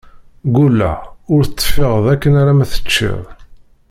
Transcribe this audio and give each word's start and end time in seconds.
Ggulleɣ 0.47 0.99
ur 1.33 1.43
teffiɣeḍ 1.45 2.05
akken 2.13 2.33
alamma 2.41 2.65
teččiḍ! 2.71 3.23